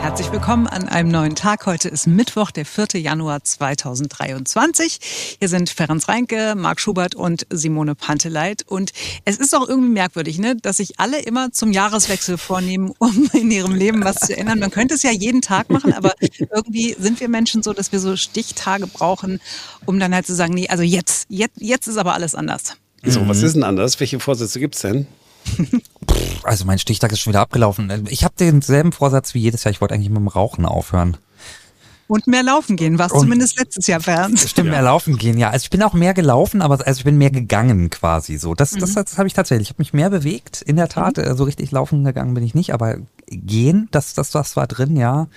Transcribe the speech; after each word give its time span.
Herzlich 0.00 0.30
willkommen 0.32 0.66
an 0.68 0.88
einem 0.88 1.10
neuen 1.10 1.34
Tag. 1.34 1.66
Heute 1.66 1.88
ist 1.88 2.06
Mittwoch, 2.06 2.50
der 2.52 2.64
4. 2.64 3.00
Januar 3.00 3.42
2023. 3.42 5.36
Hier 5.38 5.48
sind 5.48 5.70
Ferenc 5.70 6.08
Reinke, 6.08 6.54
Marc 6.56 6.80
Schubert 6.80 7.16
und 7.16 7.46
Simone 7.50 7.94
Panteleit. 7.94 8.62
Und 8.66 8.92
es 9.24 9.36
ist 9.36 9.54
auch 9.54 9.68
irgendwie 9.68 9.90
merkwürdig, 9.90 10.38
ne, 10.38 10.56
dass 10.56 10.78
sich 10.78 11.00
alle 11.00 11.20
immer 11.20 11.52
zum 11.52 11.72
Jahreswechsel 11.72 12.38
vornehmen, 12.38 12.92
um 12.98 13.28
in 13.32 13.50
ihrem 13.50 13.74
Leben 13.74 14.04
was 14.04 14.20
zu 14.20 14.36
ändern. 14.36 14.60
Man 14.60 14.70
könnte 14.70 14.94
es 14.94 15.02
ja 15.02 15.10
jeden 15.10 15.42
Tag 15.42 15.68
machen, 15.68 15.92
aber 15.92 16.14
irgendwie 16.38 16.94
sind 16.98 17.20
wir 17.20 17.28
Menschen 17.28 17.62
so, 17.62 17.72
dass 17.72 17.90
wir 17.92 17.98
so 17.98 18.16
Stichtage 18.16 18.86
brauchen, 18.86 19.40
um 19.84 19.98
dann 19.98 20.14
halt 20.14 20.26
zu 20.26 20.34
sagen, 20.34 20.54
nee, 20.54 20.68
also 20.68 20.84
jetzt, 20.84 21.26
jetzt, 21.28 21.60
jetzt 21.60 21.88
ist 21.88 21.98
aber 21.98 22.14
alles 22.14 22.34
anders. 22.34 22.76
So, 23.04 23.28
was 23.28 23.42
ist 23.42 23.54
denn 23.54 23.64
anders? 23.64 23.98
Welche 24.00 24.20
Vorsätze 24.20 24.60
gibt's 24.60 24.80
denn? 24.80 25.06
Also 26.48 26.64
mein 26.64 26.78
Stichtag 26.78 27.12
ist 27.12 27.20
schon 27.20 27.32
wieder 27.32 27.40
abgelaufen. 27.40 28.06
Ich 28.08 28.24
habe 28.24 28.34
denselben 28.38 28.92
Vorsatz 28.92 29.34
wie 29.34 29.40
jedes 29.40 29.64
Jahr. 29.64 29.72
Ich 29.72 29.80
wollte 29.80 29.94
eigentlich 29.94 30.08
mit 30.08 30.18
dem 30.18 30.28
Rauchen 30.28 30.66
aufhören. 30.66 31.16
Und 32.08 32.26
mehr 32.26 32.42
laufen 32.42 32.76
gehen, 32.76 32.98
was 32.98 33.12
zumindest 33.12 33.58
letztes 33.58 33.86
Jahr 33.86 34.00
Ferenc. 34.00 34.38
Stimmt, 34.38 34.70
mehr 34.70 34.80
laufen 34.80 35.18
gehen, 35.18 35.36
ja. 35.36 35.50
Also 35.50 35.64
ich 35.64 35.70
bin 35.70 35.82
auch 35.82 35.92
mehr 35.92 36.14
gelaufen, 36.14 36.62
aber 36.62 36.86
also 36.86 36.98
ich 36.98 37.04
bin 37.04 37.18
mehr 37.18 37.30
gegangen 37.30 37.90
quasi 37.90 38.38
so. 38.38 38.54
Das, 38.54 38.70
das, 38.70 38.94
das 38.94 39.18
habe 39.18 39.26
ich 39.28 39.34
tatsächlich. 39.34 39.68
Ich 39.68 39.74
habe 39.74 39.82
mich 39.82 39.92
mehr 39.92 40.08
bewegt, 40.08 40.62
in 40.62 40.76
der 40.76 40.88
Tat. 40.88 41.18
Äh, 41.18 41.36
So 41.36 41.44
richtig 41.44 41.70
laufen 41.70 42.04
gegangen 42.04 42.32
bin 42.32 42.42
ich 42.44 42.54
nicht, 42.54 42.72
aber 42.72 42.96
gehen, 43.26 43.88
das, 43.90 44.14
das, 44.14 44.30
das 44.30 44.56
war 44.56 44.66
drin, 44.66 44.96
ja. 44.96 45.28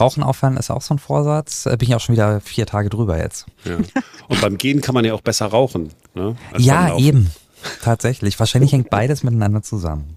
Rauchen 0.00 0.22
aufhören 0.22 0.56
ist 0.56 0.70
auch 0.70 0.80
so 0.80 0.94
ein 0.94 0.98
Vorsatz. 0.98 1.66
Äh, 1.66 1.76
Bin 1.76 1.88
ich 1.90 1.94
auch 1.94 2.00
schon 2.00 2.14
wieder 2.14 2.40
vier 2.40 2.64
Tage 2.64 2.88
drüber 2.88 3.18
jetzt. 3.18 3.44
Ja. 3.64 3.76
Und 4.28 4.40
beim 4.40 4.56
Gehen 4.56 4.80
kann 4.80 4.94
man 4.94 5.04
ja 5.04 5.12
auch 5.12 5.20
besser 5.20 5.46
rauchen. 5.46 5.90
Ne? 6.14 6.34
ja, 6.56 6.96
eben. 6.96 7.30
Tatsächlich. 7.82 8.38
Wahrscheinlich 8.38 8.72
hängt 8.72 8.88
beides 8.90 9.22
miteinander 9.22 9.62
zusammen. 9.62 10.16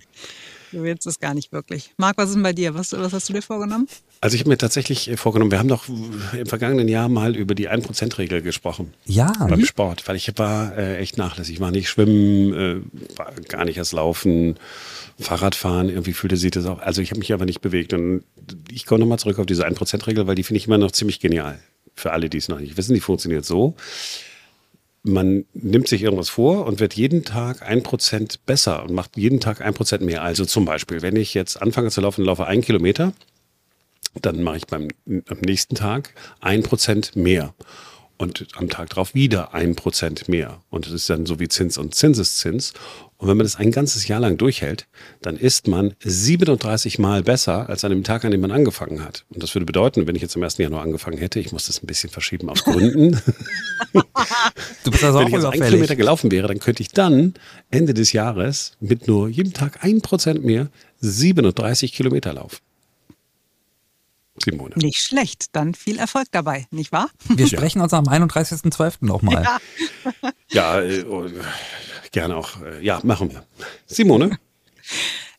Du 0.71 0.83
willst 0.83 1.07
es 1.07 1.19
gar 1.19 1.33
nicht 1.33 1.51
wirklich. 1.51 1.91
Marc, 1.97 2.17
was 2.17 2.29
ist 2.29 2.35
denn 2.35 2.43
bei 2.43 2.53
dir? 2.53 2.75
Was, 2.75 2.91
was 2.91 3.13
hast 3.13 3.29
du 3.29 3.33
dir 3.33 3.41
vorgenommen? 3.41 3.87
Also 4.21 4.35
ich 4.35 4.41
habe 4.41 4.49
mir 4.49 4.57
tatsächlich 4.57 5.09
äh, 5.09 5.17
vorgenommen, 5.17 5.51
wir 5.51 5.59
haben 5.59 5.69
doch 5.69 5.85
im 5.87 6.45
vergangenen 6.45 6.87
Jahr 6.87 7.09
mal 7.09 7.35
über 7.35 7.55
die 7.55 7.69
1%-Regel 7.69 8.41
gesprochen. 8.41 8.93
Ja, 9.05 9.31
Beim 9.47 9.65
Sport, 9.65 10.07
weil 10.07 10.15
ich 10.15 10.31
war 10.37 10.77
äh, 10.77 10.97
echt 10.97 11.17
nachlässig. 11.17 11.55
Ich 11.55 11.59
war 11.59 11.71
nicht 11.71 11.89
schwimmen, 11.89 12.53
äh, 12.53 13.17
war 13.17 13.33
gar 13.47 13.65
nicht 13.65 13.77
erst 13.77 13.93
laufen, 13.93 14.55
Fahrradfahren, 15.19 15.89
irgendwie 15.89 16.13
fühlte 16.13 16.37
sich 16.37 16.51
das 16.51 16.65
auch. 16.65 16.79
Also 16.79 17.01
ich 17.01 17.11
habe 17.11 17.19
mich 17.19 17.33
aber 17.33 17.45
nicht 17.45 17.61
bewegt. 17.61 17.93
Und 17.93 18.23
ich 18.71 18.85
komme 18.85 18.99
nochmal 18.99 19.19
zurück 19.19 19.39
auf 19.39 19.45
diese 19.45 19.65
1%-Regel, 19.67 20.27
weil 20.27 20.35
die 20.35 20.43
finde 20.43 20.57
ich 20.57 20.67
immer 20.67 20.77
noch 20.77 20.91
ziemlich 20.91 21.19
genial. 21.19 21.59
Für 21.95 22.11
alle, 22.11 22.29
die 22.29 22.37
es 22.37 22.47
noch 22.47 22.59
nicht 22.59 22.77
wissen, 22.77 22.93
die 22.93 23.01
funktioniert 23.01 23.45
so. 23.45 23.75
Man 25.09 25.45
nimmt 25.53 25.87
sich 25.87 26.03
irgendwas 26.03 26.29
vor 26.29 26.65
und 26.65 26.79
wird 26.79 26.93
jeden 26.93 27.23
Tag 27.23 27.61
ein 27.63 27.83
Prozent 27.83 28.45
besser 28.45 28.83
und 28.83 28.93
macht 28.93 29.17
jeden 29.17 29.39
Tag 29.39 29.61
ein 29.61 29.73
Prozent 29.73 30.03
mehr. 30.03 30.23
Also 30.23 30.45
zum 30.45 30.65
Beispiel, 30.65 31.01
wenn 31.01 31.15
ich 31.15 31.33
jetzt 31.33 31.61
anfange 31.61 31.89
zu 31.89 32.01
laufen, 32.01 32.23
laufe 32.23 32.45
einen 32.45 32.61
Kilometer, 32.61 33.13
dann 34.21 34.43
mache 34.43 34.57
ich 34.57 34.67
beim 34.67 34.87
am 35.07 35.37
nächsten 35.41 35.75
Tag 35.75 36.13
ein 36.41 36.63
Prozent 36.63 37.15
mehr. 37.15 37.53
Und 38.21 38.47
am 38.57 38.67
Tag 38.67 38.89
drauf 38.89 39.15
wieder 39.15 39.53
ein 39.53 39.75
Prozent 39.75 40.27
mehr. 40.27 40.59
Und 40.69 40.85
das 40.85 40.91
ist 40.91 41.09
dann 41.09 41.25
so 41.25 41.39
wie 41.39 41.47
Zins 41.47 41.77
und 41.77 41.95
Zinseszins. 41.95 42.73
Und 43.15 43.29
wenn 43.29 43.37
man 43.37 43.45
das 43.45 43.55
ein 43.55 43.71
ganzes 43.71 44.09
Jahr 44.09 44.19
lang 44.19 44.37
durchhält, 44.37 44.87
dann 45.21 45.37
ist 45.37 45.69
man 45.69 45.93
37 46.03 46.99
Mal 46.99 47.23
besser 47.23 47.69
als 47.69 47.85
an 47.85 47.91
dem 47.91 48.03
Tag, 48.03 48.25
an 48.25 48.31
dem 48.31 48.41
man 48.41 48.51
angefangen 48.51 49.05
hat. 49.05 49.23
Und 49.29 49.41
das 49.41 49.55
würde 49.55 49.65
bedeuten, 49.65 50.05
wenn 50.05 50.15
ich 50.15 50.21
jetzt 50.21 50.35
am 50.35 50.43
1. 50.43 50.57
Januar 50.57 50.81
angefangen 50.81 51.17
hätte, 51.17 51.39
ich 51.39 51.53
muss 51.53 51.67
das 51.67 51.81
ein 51.81 51.87
bisschen 51.87 52.09
verschieben 52.09 52.49
aus 52.49 52.65
Gründen. 52.65 53.21
du 53.93 54.91
bist 54.91 55.03
also 55.05 55.19
wenn 55.19 55.25
auch 55.25 55.29
ich 55.29 55.35
also 55.35 55.49
einen. 55.51 55.63
Kilometer 55.63 55.95
gelaufen 55.95 56.29
wäre, 56.29 56.49
dann 56.49 56.59
könnte 56.59 56.83
ich 56.83 56.89
dann 56.89 57.35
Ende 57.71 57.93
des 57.93 58.11
Jahres 58.11 58.73
mit 58.81 59.07
nur 59.07 59.29
jedem 59.29 59.53
Tag 59.53 59.81
ein 59.81 60.01
Prozent 60.01 60.43
mehr 60.43 60.67
37 60.99 61.93
Kilometer 61.93 62.33
laufen. 62.33 62.57
Simone. 64.43 64.75
Nicht 64.75 65.01
schlecht. 65.01 65.47
Dann 65.53 65.73
viel 65.73 65.97
Erfolg 65.97 66.27
dabei, 66.31 66.67
nicht 66.71 66.91
wahr? 66.91 67.09
Wir 67.27 67.47
sprechen 67.47 67.81
uns 67.81 67.93
am 67.93 68.05
31.12. 68.05 68.97
nochmal. 69.05 69.45
Ja, 70.49 70.81
äh, 70.81 71.03
oh, 71.03 71.27
gerne 72.11 72.35
auch. 72.35 72.61
Äh, 72.61 72.83
ja, 72.83 72.99
machen 73.03 73.31
wir. 73.31 73.43
Simone? 73.85 74.37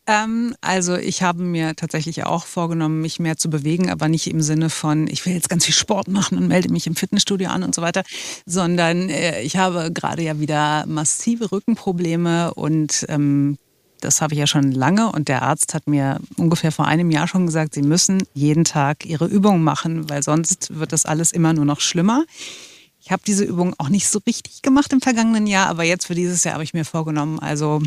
Ähm, 0.07 0.55
also 0.61 0.97
ich 0.97 1.23
habe 1.23 1.43
mir 1.43 1.77
tatsächlich 1.77 2.25
auch 2.25 2.45
vorgenommen, 2.45 3.01
mich 3.01 3.21
mehr 3.21 3.37
zu 3.37 3.51
bewegen, 3.51 3.91
aber 3.91 4.09
nicht 4.09 4.27
im 4.27 4.41
Sinne 4.41 4.71
von, 4.71 5.07
ich 5.07 5.25
will 5.27 5.35
jetzt 5.35 5.49
ganz 5.49 5.67
viel 5.67 5.75
Sport 5.75 6.09
machen 6.09 6.39
und 6.39 6.49
melde 6.49 6.73
mich 6.73 6.87
im 6.87 6.97
Fitnessstudio 6.97 7.51
an 7.51 7.63
und 7.63 7.75
so 7.75 7.83
weiter, 7.83 8.03
sondern 8.47 9.09
äh, 9.09 9.43
ich 9.43 9.57
habe 9.57 9.93
gerade 9.93 10.23
ja 10.23 10.41
wieder 10.41 10.85
massive 10.87 11.53
Rückenprobleme 11.53 12.55
und 12.55 13.05
ähm, 13.09 13.59
das 14.01 14.21
habe 14.21 14.35
ich 14.35 14.41
ja 14.41 14.47
schon 14.47 14.73
lange 14.73 15.11
und 15.13 15.29
der 15.29 15.43
Arzt 15.43 15.75
hat 15.75 15.87
mir 15.87 16.19
ungefähr 16.37 16.73
vor 16.73 16.87
einem 16.87 17.11
Jahr 17.11 17.29
schon 17.29 17.47
gesagt, 17.47 17.75
Sie 17.75 17.83
müssen 17.83 18.23
jeden 18.35 18.65
Tag 18.65 19.07
Ihre 19.07 19.27
Übungen 19.27 19.63
machen, 19.63 20.09
weil 20.09 20.23
sonst 20.23 20.79
wird 20.79 20.93
das 20.93 21.07
alles 21.07 21.33
immer 21.33 21.53
nur 21.53 21.65
noch 21.65 21.81
schlimmer. 21.81 22.25
Ich 23.03 23.11
habe 23.11 23.23
diese 23.27 23.45
Übung 23.45 23.75
auch 23.79 23.89
nicht 23.89 24.09
so 24.09 24.21
richtig 24.27 24.63
gemacht 24.63 24.93
im 24.93 25.01
vergangenen 25.01 25.47
Jahr, 25.47 25.69
aber 25.69 25.85
jetzt 25.85 26.07
für 26.07 26.15
dieses 26.15 26.45
Jahr 26.45 26.55
habe 26.55 26.65
ich 26.65 26.75
mir 26.75 26.85
vorgenommen, 26.85 27.39
also 27.39 27.81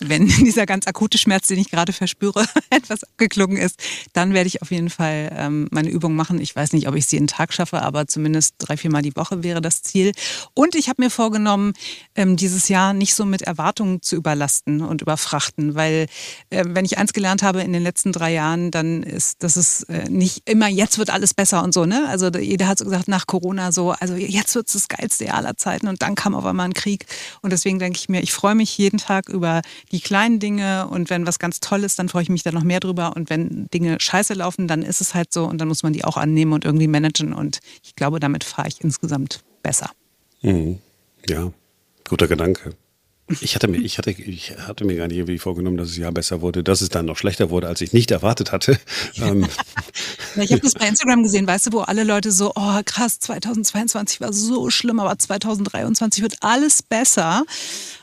wenn 0.00 0.26
dieser 0.44 0.66
ganz 0.66 0.86
akute 0.86 1.18
Schmerz, 1.18 1.46
den 1.46 1.58
ich 1.58 1.70
gerade 1.70 1.92
verspüre, 1.92 2.44
etwas 2.70 3.04
abgeklungen 3.04 3.56
ist, 3.56 3.80
dann 4.12 4.34
werde 4.34 4.46
ich 4.46 4.62
auf 4.62 4.70
jeden 4.70 4.90
Fall 4.90 5.30
ähm, 5.34 5.68
meine 5.70 5.90
Übung 5.90 6.14
machen. 6.14 6.40
Ich 6.40 6.54
weiß 6.54 6.72
nicht, 6.72 6.88
ob 6.88 6.94
ich 6.94 7.06
sie 7.06 7.16
jeden 7.16 7.26
Tag 7.26 7.52
schaffe, 7.52 7.82
aber 7.82 8.06
zumindest 8.06 8.54
drei, 8.58 8.76
viermal 8.76 9.02
die 9.02 9.16
Woche 9.16 9.42
wäre 9.42 9.60
das 9.60 9.82
Ziel. 9.82 10.12
Und 10.54 10.74
ich 10.74 10.88
habe 10.88 11.02
mir 11.02 11.10
vorgenommen, 11.10 11.72
ähm, 12.14 12.36
dieses 12.36 12.68
Jahr 12.68 12.92
nicht 12.92 13.14
so 13.14 13.24
mit 13.24 13.42
Erwartungen 13.42 14.02
zu 14.02 14.16
überlasten 14.16 14.80
und 14.80 15.02
überfrachten, 15.02 15.74
weil 15.74 16.06
äh, 16.50 16.64
wenn 16.66 16.84
ich 16.84 16.98
eins 16.98 17.12
gelernt 17.12 17.42
habe 17.42 17.62
in 17.62 17.72
den 17.72 17.82
letzten 17.82 18.12
drei 18.12 18.32
Jahren, 18.32 18.70
dann 18.70 19.02
ist, 19.02 19.42
dass 19.42 19.56
es 19.56 19.82
äh, 19.84 20.08
nicht 20.08 20.48
immer 20.48 20.68
jetzt 20.68 20.98
wird 20.98 21.10
alles 21.10 21.34
besser 21.34 21.62
und 21.62 21.74
so. 21.74 21.84
Ne? 21.84 22.06
Also 22.08 22.28
jeder 22.28 22.68
hat 22.68 22.78
so 22.78 22.84
gesagt 22.84 23.08
nach 23.08 23.26
Corona 23.26 23.72
so, 23.72 23.92
also 23.92 24.14
jetzt 24.14 24.54
wird 24.54 24.68
es 24.68 24.74
das 24.74 24.88
geilste 24.88 25.32
aller 25.32 25.56
Zeiten 25.56 25.88
und 25.88 26.02
dann 26.02 26.14
kam 26.14 26.34
auf 26.34 26.44
einmal 26.44 26.66
ein 26.66 26.74
Krieg. 26.74 27.06
Und 27.42 27.52
deswegen 27.52 27.78
denke 27.78 27.98
ich 27.98 28.08
mir, 28.08 28.22
ich 28.22 28.32
freue 28.32 28.54
mich 28.54 28.76
jeden 28.78 28.98
Tag 28.98 29.28
über 29.28 29.62
die 29.92 30.00
kleinen 30.00 30.38
Dinge 30.38 30.88
und 30.88 31.10
wenn 31.10 31.26
was 31.26 31.38
ganz 31.38 31.60
toll 31.60 31.84
ist, 31.84 31.98
dann 31.98 32.08
freue 32.08 32.22
ich 32.22 32.28
mich 32.28 32.42
da 32.42 32.52
noch 32.52 32.62
mehr 32.62 32.80
drüber 32.80 33.16
und 33.16 33.30
wenn 33.30 33.68
Dinge 33.72 33.96
scheiße 34.00 34.34
laufen, 34.34 34.68
dann 34.68 34.82
ist 34.82 35.00
es 35.00 35.14
halt 35.14 35.32
so 35.32 35.44
und 35.44 35.58
dann 35.58 35.68
muss 35.68 35.82
man 35.82 35.92
die 35.92 36.04
auch 36.04 36.16
annehmen 36.16 36.52
und 36.52 36.64
irgendwie 36.64 36.88
managen 36.88 37.32
und 37.32 37.60
ich 37.84 37.96
glaube, 37.96 38.20
damit 38.20 38.44
fahre 38.44 38.68
ich 38.68 38.80
insgesamt 38.82 39.42
besser. 39.62 39.90
Mhm. 40.42 40.78
Ja, 41.28 41.52
guter 42.08 42.28
Gedanke. 42.28 42.74
Ich 43.40 43.54
hatte, 43.54 43.68
mir, 43.68 43.76
ich, 43.76 43.98
hatte, 43.98 44.10
ich 44.10 44.56
hatte 44.56 44.86
mir 44.86 44.96
gar 44.96 45.06
nicht 45.06 45.18
irgendwie 45.18 45.38
vorgenommen, 45.38 45.76
dass 45.76 45.90
es 45.90 45.98
ja 45.98 46.10
besser 46.10 46.40
wurde, 46.40 46.64
dass 46.64 46.80
es 46.80 46.88
dann 46.88 47.04
noch 47.04 47.18
schlechter 47.18 47.50
wurde, 47.50 47.68
als 47.68 47.82
ich 47.82 47.92
nicht 47.92 48.10
erwartet 48.10 48.52
hatte. 48.52 48.78
Ähm, 49.20 49.46
Ja, 50.34 50.42
ich 50.44 50.52
habe 50.52 50.62
das 50.62 50.74
bei 50.74 50.86
Instagram 50.86 51.22
gesehen, 51.22 51.46
weißt 51.46 51.66
du, 51.66 51.72
wo 51.72 51.80
alle 51.80 52.04
Leute 52.04 52.30
so, 52.30 52.52
oh 52.54 52.80
krass, 52.84 53.18
2022 53.18 54.20
war 54.20 54.32
so 54.32 54.70
schlimm, 54.70 55.00
aber 55.00 55.18
2023 55.18 56.22
wird 56.22 56.36
alles 56.40 56.82
besser. 56.82 57.44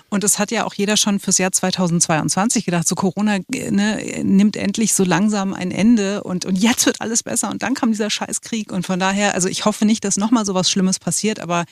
Und 0.10 0.24
das 0.24 0.40
hat 0.40 0.52
ja 0.52 0.66
auch 0.66 0.74
jeder 0.74 0.98
schon 0.98 1.20
fürs 1.20 1.38
Jahr 1.38 1.52
2022 1.52 2.66
gedacht. 2.66 2.88
So 2.88 2.96
Corona 2.96 3.40
ne, 3.50 4.22
nimmt 4.24 4.56
endlich 4.56 4.94
so 4.94 5.04
langsam 5.04 5.54
ein 5.54 5.72
Ende 5.72 6.24
und, 6.24 6.46
und 6.46 6.56
jetzt 6.56 6.86
wird 6.86 7.02
alles 7.02 7.24
besser. 7.24 7.50
Und 7.50 7.64
dann 7.64 7.74
kam 7.74 7.92
dieser 7.92 8.10
Scheißkrieg. 8.10 8.72
Und 8.72 8.86
von 8.86 9.00
daher, 9.00 9.34
also 9.34 9.48
ich 9.48 9.66
hoffe 9.66 9.86
nicht, 9.86 10.04
dass 10.06 10.18
nochmal 10.18 10.46
so 10.46 10.54
was 10.54 10.70
Schlimmes 10.70 11.00
passiert, 11.00 11.40
aber 11.40 11.66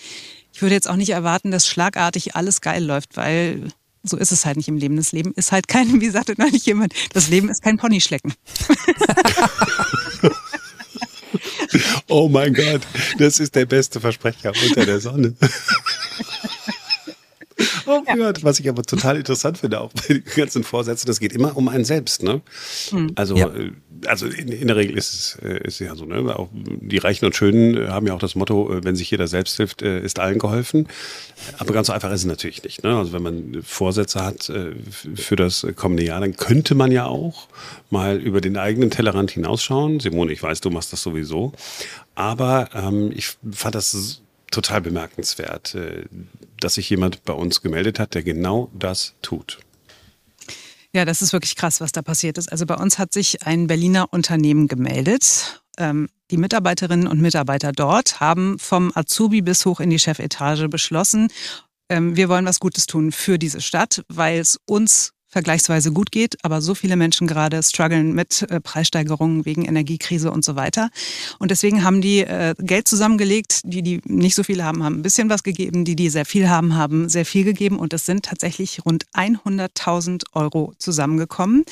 ich 0.54 0.62
würde 0.62 0.76
jetzt 0.76 0.90
auch 0.90 0.96
nicht 0.96 1.10
erwarten, 1.10 1.52
dass 1.52 1.68
schlagartig 1.68 2.36
alles 2.36 2.62
geil 2.62 2.84
läuft, 2.84 3.18
weil 3.18 3.70
so 4.04 4.18
ist 4.18 4.32
es 4.32 4.46
halt 4.46 4.58
nicht 4.58 4.68
im 4.68 4.78
Leben. 4.78 4.98
Das 4.98 5.12
Leben 5.12 5.34
ist 5.36 5.52
halt 5.52 5.68
kein, 5.68 6.02
wie 6.02 6.10
sagte 6.10 6.36
neulich 6.38 6.66
jemand, 6.66 6.94
das 7.14 7.30
Leben 7.30 7.50
ist 7.50 7.64
kein 7.64 7.78
Ponyschlecken. 7.78 8.34
oh 12.08 12.30
mein 12.30 12.54
Gott, 12.54 12.82
das 13.18 13.40
ist 13.40 13.56
der 13.56 13.66
beste 13.66 14.00
Versprecher 14.00 14.52
unter 14.68 14.86
der 14.86 15.00
Sonne. 15.00 15.36
Oh 17.86 18.02
mein 18.06 18.18
Gott, 18.18 18.44
was 18.44 18.60
ich 18.60 18.70
aber 18.70 18.84
total 18.84 19.18
interessant 19.18 19.58
finde, 19.58 19.82
auch 19.82 19.92
bei 19.94 20.14
den 20.16 20.24
ganzen 20.36 20.64
Vorsätzen, 20.64 21.08
das 21.08 21.20
geht 21.20 21.34
immer 21.34 21.56
um 21.58 21.68
einen 21.68 21.86
selbst, 21.86 22.24
ne? 22.24 22.42
Also, 23.16 23.36
Ja. 23.36 23.48
äh, 23.48 23.72
also 24.06 24.26
in, 24.26 24.50
in 24.50 24.68
der 24.68 24.76
Regel 24.76 24.98
ist 24.98 25.14
es, 25.14 25.38
äh, 25.44 25.66
ist 25.66 25.80
ja 25.80 25.96
so, 25.96 26.06
ne? 26.06 26.38
Auch 26.38 26.50
die 26.54 26.98
Reichen 26.98 27.26
und 27.26 27.36
Schönen 27.36 27.78
äh, 27.78 27.88
haben 27.88 28.06
ja 28.08 28.14
auch 28.14 28.20
das 28.20 28.36
Motto, 28.36 28.70
wenn 28.84 28.96
sich 28.96 29.10
jeder 29.12 29.28
selbst 29.28 29.56
hilft, 29.58 29.82
ist 29.82 30.20
allen 30.20 30.40
geholfen. 30.40 30.88
Aber 31.58 31.74
ganz 31.74 31.88
so 31.88 31.94
einfach 31.94 32.12
ist 32.12 32.22
es 32.22 32.26
natürlich 32.26 32.64
nicht. 32.64 32.84
Ne? 32.84 32.96
Also 32.98 33.14
wenn 33.14 33.24
man 33.24 33.62
Vorsätze 33.64 34.24
hat 34.24 34.52
für 35.16 35.36
das 35.36 35.66
kommende 35.76 36.04
Jahr, 36.04 36.20
dann 36.22 36.36
könnte 36.36 36.76
man 36.76 36.92
ja 36.92 37.06
auch 37.06 37.48
mal 37.90 38.18
über 38.20 38.42
den 38.42 38.58
eigenen 38.58 38.92
Tellerrand 38.92 39.32
hinausschauen. 39.32 40.00
Simone, 40.00 40.32
ich 40.32 40.42
weiß, 40.42 40.62
du 40.62 40.70
machst 40.70 40.94
das 40.94 41.02
sowieso. 41.02 41.54
Aber 42.16 42.70
ähm, 42.74 43.12
ich 43.16 43.36
fand 43.52 43.76
das 43.76 44.22
total 44.54 44.82
bemerkenswert, 44.82 45.76
äh, 45.76 46.06
dass 46.60 46.76
sich 46.76 46.90
jemand 46.90 47.24
bei 47.26 47.34
uns 47.34 47.62
gemeldet 47.62 48.00
hat, 48.00 48.14
der 48.14 48.24
genau 48.24 48.70
das 48.74 49.16
tut. 49.22 49.60
Ja, 50.96 51.06
das 51.06 51.22
ist 51.22 51.34
wirklich 51.34 51.56
krass, 51.56 51.82
was 51.82 51.92
da 51.92 52.02
passiert 52.04 52.38
ist. 52.38 52.52
Also 52.52 52.66
bei 52.66 52.76
uns 52.76 53.00
hat 53.00 53.14
sich 53.14 53.44
ein 53.46 53.68
Berliner 53.68 54.14
Unternehmen 54.14 54.68
gemeldet. 54.68 55.64
Ähm, 55.78 56.08
die 56.30 56.38
Mitarbeiterinnen 56.38 57.08
und 57.08 57.20
Mitarbeiter 57.20 57.72
dort 57.72 58.20
haben 58.20 58.60
vom 58.60 58.92
Azubi 58.94 59.42
bis 59.42 59.66
hoch 59.66 59.80
in 59.80 59.90
die 59.90 60.00
Chefetage 60.00 60.68
beschlossen, 60.70 61.30
ähm, 61.90 62.16
wir 62.16 62.30
wollen 62.30 62.46
was 62.46 62.60
Gutes 62.60 62.86
tun 62.86 63.12
für 63.12 63.38
diese 63.38 63.62
Stadt, 63.62 64.04
weil 64.08 64.40
es 64.40 64.60
uns 64.66 65.13
vergleichsweise 65.34 65.92
gut 65.92 66.12
geht, 66.12 66.38
aber 66.44 66.62
so 66.62 66.76
viele 66.76 66.96
Menschen 66.96 67.28
gerade 67.28 67.62
strugglen 67.62 68.14
mit 68.14 68.44
äh, 68.44 68.62
Preissteigerungen 68.62 69.46
wegen 69.46 69.66
Energiekrise 69.66 70.32
und 70.32 70.46
so 70.46 70.56
weiter. 70.56 70.90
Und 71.40 71.52
deswegen 71.52 71.84
haben 71.84 72.00
die 72.02 72.20
äh, 72.20 72.56
Geld 72.60 72.88
zusammengelegt. 72.88 73.62
Die, 73.66 73.82
die 73.82 74.00
nicht 74.06 74.36
so 74.36 74.44
viel 74.44 74.64
haben, 74.64 74.84
haben 74.84 75.00
ein 75.00 75.02
bisschen 75.02 75.30
was 75.30 75.44
gegeben. 75.44 75.84
Die, 75.84 75.96
die 75.96 76.10
sehr 76.10 76.26
viel 76.26 76.50
haben, 76.50 76.76
haben 76.76 77.10
sehr 77.10 77.26
viel 77.26 77.44
gegeben. 77.44 77.80
Und 77.80 77.94
es 77.94 78.06
sind 78.06 78.26
tatsächlich 78.26 78.86
rund 78.86 79.06
100.000 79.14 80.24
Euro 80.34 80.74
zusammengekommen. 80.78 81.66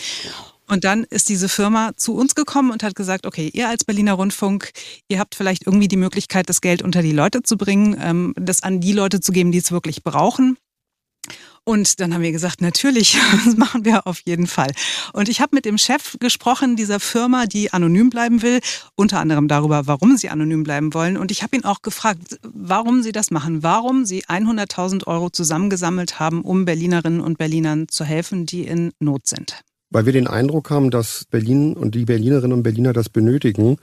Und 0.67 0.85
dann 0.85 1.03
ist 1.03 1.29
diese 1.29 1.49
Firma 1.49 1.91
zu 1.97 2.15
uns 2.15 2.33
gekommen 2.33 2.71
und 2.71 2.81
hat 2.81 2.95
gesagt, 2.95 3.25
okay, 3.25 3.49
ihr 3.53 3.67
als 3.67 3.83
Berliner 3.83 4.13
Rundfunk, 4.13 4.71
ihr 5.09 5.19
habt 5.19 5.35
vielleicht 5.35 5.67
irgendwie 5.67 5.89
die 5.89 5.97
Möglichkeit, 5.97 6.47
das 6.47 6.61
Geld 6.61 6.81
unter 6.81 7.01
die 7.01 7.11
Leute 7.11 7.43
zu 7.43 7.57
bringen, 7.57 7.97
ähm, 8.01 8.33
das 8.37 8.63
an 8.63 8.79
die 8.79 8.93
Leute 8.93 9.19
zu 9.19 9.33
geben, 9.33 9.51
die 9.51 9.57
es 9.57 9.71
wirklich 9.71 10.03
brauchen. 10.03 10.57
Und 11.63 11.99
dann 11.99 12.13
haben 12.13 12.21
wir 12.21 12.31
gesagt, 12.31 12.61
natürlich, 12.61 13.17
das 13.45 13.55
machen 13.55 13.85
wir 13.85 14.07
auf 14.07 14.21
jeden 14.25 14.47
Fall. 14.47 14.71
Und 15.13 15.29
ich 15.29 15.41
habe 15.41 15.55
mit 15.55 15.65
dem 15.65 15.77
Chef 15.77 16.17
gesprochen 16.19 16.75
dieser 16.75 16.99
Firma, 16.99 17.45
die 17.45 17.71
anonym 17.71 18.09
bleiben 18.09 18.41
will, 18.41 18.59
unter 18.95 19.19
anderem 19.19 19.47
darüber, 19.47 19.87
warum 19.87 20.17
sie 20.17 20.29
anonym 20.29 20.63
bleiben 20.63 20.93
wollen. 20.93 21.17
Und 21.17 21.31
ich 21.31 21.43
habe 21.43 21.55
ihn 21.55 21.63
auch 21.63 21.81
gefragt, 21.81 22.39
warum 22.43 23.03
sie 23.03 23.11
das 23.11 23.31
machen, 23.31 23.63
warum 23.63 24.05
sie 24.05 24.25
100.000 24.25 25.07
Euro 25.07 25.29
zusammengesammelt 25.29 26.19
haben, 26.19 26.41
um 26.41 26.65
Berlinerinnen 26.65 27.21
und 27.21 27.37
Berlinern 27.37 27.87
zu 27.89 28.03
helfen, 28.05 28.45
die 28.45 28.63
in 28.63 28.91
Not 28.99 29.27
sind 29.27 29.63
weil 29.91 30.05
wir 30.05 30.13
den 30.13 30.27
Eindruck 30.27 30.71
haben, 30.71 30.89
dass 30.89 31.25
Berlin 31.25 31.73
und 31.73 31.93
die 31.93 32.05
Berlinerinnen 32.05 32.57
und 32.57 32.63
Berliner 32.63 32.93
das 32.93 33.09
benötigen. 33.09 33.77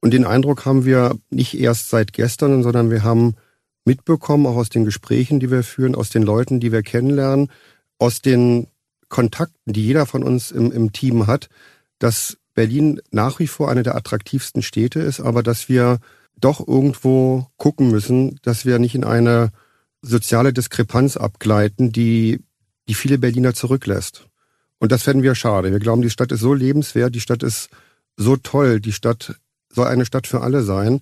Und 0.00 0.12
den 0.12 0.24
Eindruck 0.24 0.64
haben 0.64 0.84
wir 0.84 1.16
nicht 1.30 1.58
erst 1.58 1.90
seit 1.90 2.12
gestern, 2.12 2.62
sondern 2.62 2.90
wir 2.90 3.04
haben 3.04 3.34
mitbekommen, 3.84 4.46
auch 4.46 4.56
aus 4.56 4.70
den 4.70 4.84
Gesprächen, 4.84 5.40
die 5.40 5.50
wir 5.50 5.62
führen, 5.62 5.94
aus 5.94 6.10
den 6.10 6.22
Leuten, 6.22 6.60
die 6.60 6.72
wir 6.72 6.82
kennenlernen, 6.82 7.50
aus 7.98 8.20
den 8.20 8.68
Kontakten, 9.08 9.72
die 9.72 9.84
jeder 9.84 10.06
von 10.06 10.22
uns 10.22 10.50
im, 10.50 10.72
im 10.72 10.92
Team 10.92 11.26
hat, 11.26 11.48
dass 11.98 12.38
Berlin 12.54 13.00
nach 13.10 13.38
wie 13.38 13.46
vor 13.46 13.70
eine 13.70 13.82
der 13.82 13.96
attraktivsten 13.96 14.62
Städte 14.62 15.00
ist, 15.00 15.20
aber 15.20 15.42
dass 15.42 15.68
wir 15.68 15.98
doch 16.40 16.66
irgendwo 16.66 17.46
gucken 17.56 17.90
müssen, 17.90 18.38
dass 18.42 18.64
wir 18.64 18.78
nicht 18.78 18.94
in 18.94 19.04
eine 19.04 19.50
soziale 20.02 20.52
Diskrepanz 20.52 21.16
abgleiten, 21.16 21.92
die, 21.92 22.40
die 22.88 22.94
viele 22.94 23.18
Berliner 23.18 23.54
zurücklässt. 23.54 24.26
Und 24.78 24.92
das 24.92 25.02
fänden 25.02 25.22
wir 25.22 25.34
schade. 25.34 25.72
Wir 25.72 25.78
glauben, 25.78 26.02
die 26.02 26.10
Stadt 26.10 26.32
ist 26.32 26.40
so 26.40 26.52
lebenswert, 26.52 27.14
die 27.14 27.20
Stadt 27.20 27.42
ist 27.42 27.70
so 28.16 28.36
toll, 28.36 28.80
die 28.80 28.92
Stadt 28.92 29.36
soll 29.70 29.86
eine 29.86 30.04
Stadt 30.04 30.26
für 30.26 30.40
alle 30.40 30.62
sein. 30.62 31.00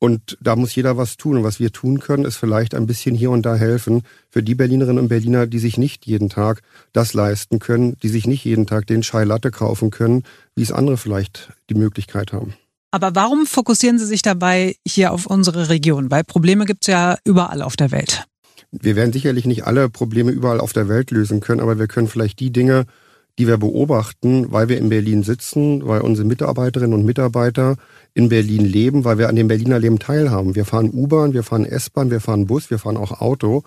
Und 0.00 0.38
da 0.40 0.54
muss 0.54 0.74
jeder 0.74 0.96
was 0.96 1.16
tun. 1.16 1.38
Und 1.38 1.44
was 1.44 1.58
wir 1.58 1.72
tun 1.72 1.98
können, 1.98 2.24
ist 2.24 2.36
vielleicht 2.36 2.74
ein 2.74 2.86
bisschen 2.86 3.14
hier 3.14 3.30
und 3.30 3.42
da 3.42 3.56
helfen 3.56 4.02
für 4.30 4.42
die 4.42 4.54
Berlinerinnen 4.54 5.02
und 5.02 5.08
Berliner, 5.08 5.46
die 5.46 5.58
sich 5.58 5.76
nicht 5.76 6.06
jeden 6.06 6.28
Tag 6.28 6.62
das 6.92 7.14
leisten 7.14 7.58
können, 7.58 7.96
die 8.02 8.08
sich 8.08 8.26
nicht 8.26 8.44
jeden 8.44 8.66
Tag 8.66 8.86
den 8.86 9.02
Chai 9.02 9.24
Latte 9.24 9.50
kaufen 9.50 9.90
können, 9.90 10.22
wie 10.54 10.62
es 10.62 10.72
andere 10.72 10.96
vielleicht 10.96 11.52
die 11.68 11.74
Möglichkeit 11.74 12.32
haben. 12.32 12.54
Aber 12.90 13.14
warum 13.14 13.46
fokussieren 13.46 13.98
Sie 13.98 14.06
sich 14.06 14.22
dabei 14.22 14.76
hier 14.86 15.12
auf 15.12 15.26
unsere 15.26 15.68
Region? 15.68 16.10
Weil 16.10 16.24
Probleme 16.24 16.64
gibt 16.64 16.84
es 16.84 16.92
ja 16.92 17.18
überall 17.24 17.60
auf 17.60 17.76
der 17.76 17.90
Welt. 17.90 18.24
Wir 18.70 18.96
werden 18.96 19.12
sicherlich 19.12 19.46
nicht 19.46 19.64
alle 19.64 19.88
Probleme 19.88 20.30
überall 20.30 20.60
auf 20.60 20.72
der 20.72 20.88
Welt 20.88 21.10
lösen 21.10 21.40
können, 21.40 21.60
aber 21.60 21.78
wir 21.78 21.86
können 21.86 22.08
vielleicht 22.08 22.38
die 22.38 22.50
Dinge 22.50 22.86
die 23.38 23.46
wir 23.46 23.56
beobachten, 23.56 24.50
weil 24.50 24.68
wir 24.68 24.78
in 24.78 24.88
Berlin 24.88 25.22
sitzen, 25.22 25.86
weil 25.86 26.00
unsere 26.00 26.26
Mitarbeiterinnen 26.26 26.92
und 26.92 27.06
Mitarbeiter 27.06 27.76
in 28.12 28.28
Berlin 28.28 28.64
leben, 28.64 29.04
weil 29.04 29.16
wir 29.16 29.28
an 29.28 29.36
dem 29.36 29.46
Berliner 29.46 29.78
Leben 29.78 30.00
teilhaben. 30.00 30.56
Wir 30.56 30.64
fahren 30.64 30.90
U-Bahn, 30.92 31.34
wir 31.34 31.44
fahren 31.44 31.64
S-Bahn, 31.64 32.10
wir 32.10 32.20
fahren 32.20 32.46
Bus, 32.46 32.68
wir 32.68 32.80
fahren 32.80 32.96
auch 32.96 33.20
Auto 33.20 33.62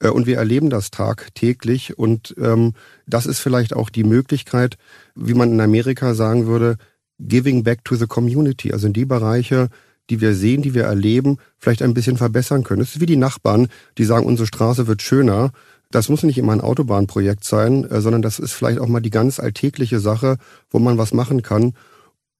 äh, 0.00 0.08
und 0.08 0.26
wir 0.26 0.36
erleben 0.36 0.68
das 0.68 0.90
tagtäglich. 0.90 1.98
Und 1.98 2.34
ähm, 2.38 2.74
das 3.06 3.24
ist 3.24 3.40
vielleicht 3.40 3.74
auch 3.74 3.88
die 3.88 4.04
Möglichkeit, 4.04 4.76
wie 5.14 5.34
man 5.34 5.52
in 5.52 5.60
Amerika 5.60 6.12
sagen 6.12 6.46
würde, 6.46 6.76
giving 7.18 7.62
back 7.62 7.82
to 7.82 7.94
the 7.96 8.06
community, 8.06 8.72
also 8.72 8.88
in 8.88 8.92
die 8.92 9.06
Bereiche, 9.06 9.70
die 10.10 10.20
wir 10.20 10.34
sehen, 10.34 10.60
die 10.60 10.74
wir 10.74 10.84
erleben, 10.84 11.38
vielleicht 11.58 11.82
ein 11.82 11.94
bisschen 11.94 12.18
verbessern 12.18 12.62
können. 12.62 12.82
Es 12.82 12.94
ist 12.94 13.00
wie 13.00 13.06
die 13.06 13.16
Nachbarn, 13.16 13.68
die 13.96 14.04
sagen, 14.04 14.26
unsere 14.26 14.46
Straße 14.46 14.86
wird 14.86 15.00
schöner. 15.00 15.52
Das 15.94 16.08
muss 16.08 16.24
nicht 16.24 16.38
immer 16.38 16.52
ein 16.52 16.60
Autobahnprojekt 16.60 17.44
sein, 17.44 17.88
äh, 17.88 18.00
sondern 18.00 18.20
das 18.20 18.40
ist 18.40 18.52
vielleicht 18.52 18.80
auch 18.80 18.88
mal 18.88 19.00
die 19.00 19.10
ganz 19.10 19.38
alltägliche 19.38 20.00
Sache, 20.00 20.38
wo 20.70 20.80
man 20.80 20.98
was 20.98 21.14
machen 21.14 21.42
kann. 21.42 21.74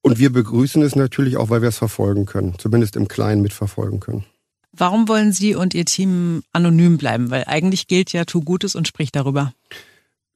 Und 0.01 0.19
wir 0.19 0.29
begrüßen 0.29 0.81
es 0.83 0.97
natürlich 0.97 1.37
auch, 1.37 1.49
weil 1.49 1.61
wir 1.61 1.69
es 1.69 1.77
verfolgen 1.77 2.25
können, 2.25 2.55
zumindest 2.59 2.97
im 2.97 3.07
Kleinen 3.07 3.41
mitverfolgen 3.41 4.01
können. 4.01 4.25
Warum 4.73 5.07
wollen 5.07 5.31
Sie 5.31 5.55
und 5.55 5.73
Ihr 5.73 5.85
Team 5.85 6.43
anonym 6.51 6.97
bleiben? 6.97 7.31
Weil 7.31 7.45
eigentlich 7.47 7.87
gilt 7.87 8.11
ja, 8.11 8.25
tu 8.25 8.41
Gutes 8.41 8.75
und 8.75 8.89
sprich 8.89 9.13
darüber. 9.13 9.53